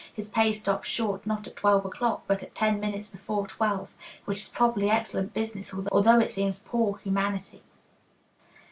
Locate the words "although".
5.91-6.19